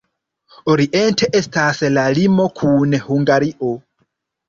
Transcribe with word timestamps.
Oriente 0.75 1.29
estas 1.41 1.83
la 1.99 2.07
limo 2.23 2.51
kun 2.59 3.01
Hungario. 3.07 3.75